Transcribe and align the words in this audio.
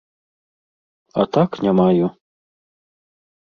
А 1.23 1.27
так 1.39 1.51
не 1.67 1.71
маю. 1.83 2.05